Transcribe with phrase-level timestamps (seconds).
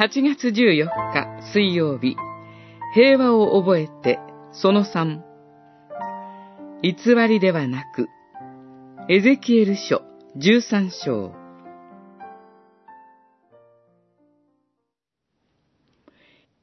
[0.00, 2.16] 8月14日水曜日、
[2.94, 4.18] 平和を覚えて
[4.50, 5.20] その3、
[6.80, 6.94] 偽
[7.28, 8.08] りではなく、
[9.10, 10.00] エゼキエル書
[10.38, 11.34] 13章。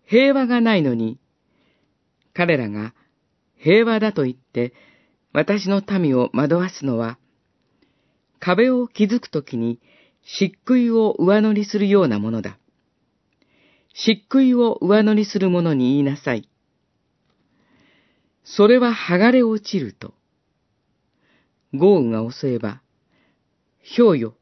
[0.07, 1.19] 平和がないのに、
[2.33, 2.95] 彼らが
[3.55, 4.73] 平和だと言って
[5.31, 7.19] 私の民を惑わすのは、
[8.39, 9.79] 壁を築くときに
[10.23, 12.57] 漆喰を上乗りするようなものだ。
[13.99, 16.47] 漆喰を上乗りする者に言いなさい。
[18.43, 20.13] それは剥がれ落ちると。
[21.73, 22.81] 豪雨が襲えば、
[23.97, 24.35] 氷よ。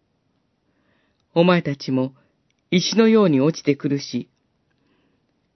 [1.34, 2.14] お前たちも
[2.70, 4.30] 石のように落ちてくるし、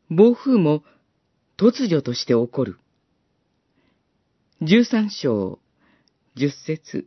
[0.09, 0.83] 暴風も
[1.57, 2.79] 突如として起こる。
[4.61, 5.59] 十三章、
[6.35, 7.05] 十節、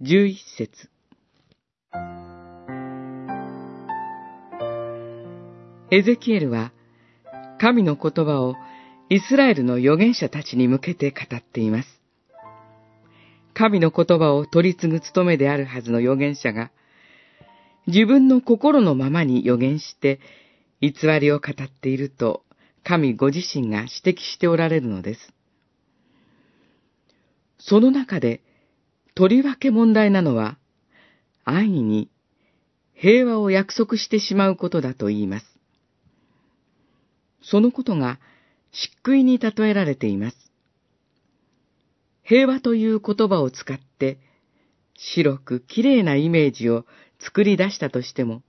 [0.00, 0.90] 十一節。
[5.92, 6.72] エゼキエルは、
[7.58, 8.54] 神の言葉を
[9.08, 11.88] イスラエルの預言者たちに向けて語っています。
[13.54, 16.70] 神の言葉を取り継ぐ務めであるはずの預言者が、
[17.88, 20.20] 自分の心のままに預言して、
[20.80, 22.44] 偽りを語っていると、
[22.84, 25.32] 神ご自身が指摘しておられるのです。
[27.58, 28.42] その中で、
[29.16, 30.56] とりわけ問題なのは、
[31.44, 32.08] 安易に
[32.94, 35.59] 平和を約束してしまうことだと言います。
[37.42, 38.18] そのことが
[38.72, 40.36] 漆喰に例えられています。
[42.22, 44.18] 平和という言葉を使って、
[44.96, 46.84] 白く綺麗なイメージを
[47.18, 48.42] 作り出したとしても、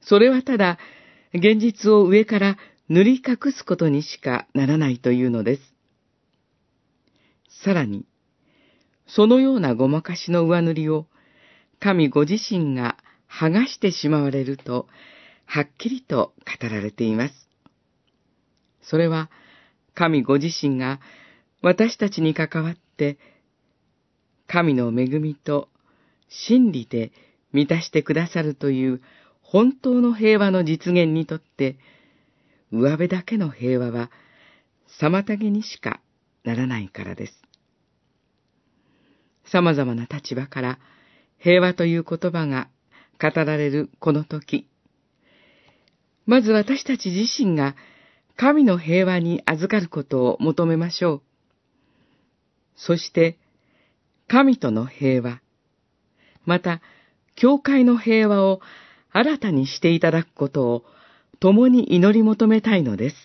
[0.00, 0.78] それはただ
[1.32, 2.56] 現実を上から
[2.88, 5.62] 塗り隠すことにしかならないというのです。
[7.64, 8.04] さらに、
[9.06, 11.06] そのようなごまかしの上塗りを
[11.80, 12.96] 神ご自身が
[13.28, 14.86] 剥がしてしまわれると、
[15.44, 17.48] はっきりと語られています。
[18.88, 19.30] それは、
[19.94, 21.00] 神ご自身が
[21.62, 23.18] 私たちに関わって、
[24.46, 25.68] 神の恵みと
[26.28, 27.12] 真理で
[27.52, 29.00] 満たしてくださるという
[29.40, 31.76] 本当の平和の実現にとって、
[32.72, 34.10] 上辺だけの平和は
[35.00, 36.00] 妨げにしか
[36.44, 37.42] ならないからです。
[39.46, 40.78] 様々な立場から
[41.38, 42.68] 平和という言葉が
[43.20, 44.68] 語られるこの時、
[46.26, 47.76] まず私たち自身が
[48.36, 51.22] 神の平和に預かることを求めましょう。
[52.76, 53.38] そして、
[54.26, 55.40] 神との平和、
[56.44, 56.80] また、
[57.36, 58.60] 教会の平和を
[59.12, 60.84] 新たにしていただくことを
[61.40, 63.16] 共に祈り求めたいのです。